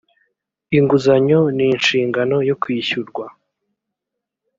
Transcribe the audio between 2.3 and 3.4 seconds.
yo kwishyurwa